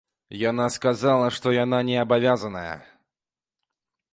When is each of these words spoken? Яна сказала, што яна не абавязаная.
Яна 0.49 0.63
сказала, 0.75 1.27
што 1.35 1.53
яна 1.57 1.79
не 1.91 1.97
абавязаная. 2.05 2.75